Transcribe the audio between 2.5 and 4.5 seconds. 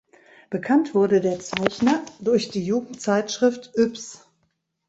Jugendzeitschrift Yps.